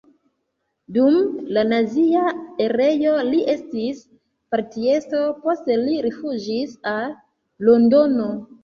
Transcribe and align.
Dum 0.95 1.17
la 1.57 1.63
nazia 1.73 2.23
erao 2.67 3.13
li 3.29 3.43
estis 3.55 4.03
partiestro, 4.57 5.23
poste 5.47 5.79
li 5.87 6.03
rifuĝis 6.09 6.79
al 6.97 7.17
Londono. 7.71 8.33